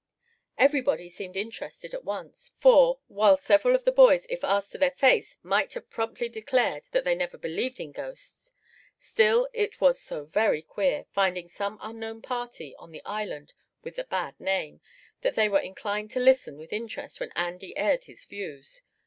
Everybody 0.57 1.11
seemed 1.11 1.37
interested 1.37 1.93
at 1.93 2.03
once; 2.03 2.53
for, 2.57 3.01
while 3.07 3.37
several 3.37 3.75
of 3.75 3.85
the 3.85 3.91
boys, 3.91 4.25
if 4.31 4.43
asked 4.43 4.71
to 4.71 4.79
their 4.79 4.89
face 4.97 5.37
might 5.43 5.73
have 5.73 5.91
promptly 5.91 6.27
declared 6.27 6.85
they 6.91 7.13
never 7.13 7.37
believed 7.37 7.79
in 7.79 7.91
ghosts; 7.91 8.51
still, 8.97 9.47
it 9.53 9.79
was 9.79 10.01
so 10.01 10.25
very 10.25 10.63
queer, 10.63 11.05
finding 11.11 11.47
some 11.47 11.77
unknown 11.83 12.19
party 12.23 12.73
on 12.77 12.89
the 12.91 13.05
island 13.05 13.53
with 13.83 13.97
the 13.97 14.03
bad 14.03 14.39
name, 14.39 14.81
that 15.21 15.35
they 15.35 15.47
were 15.47 15.59
inclined 15.59 16.09
to 16.09 16.19
listen 16.19 16.57
with 16.57 16.73
interest 16.73 17.19
when 17.19 17.31
Andy 17.35 17.77
aired 17.77 18.05
his 18.05 18.25
views. 18.25 18.81